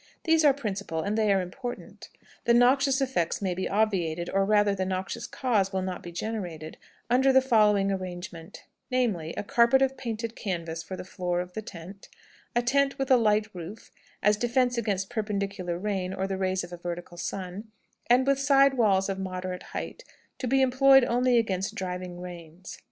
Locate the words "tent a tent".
11.61-12.97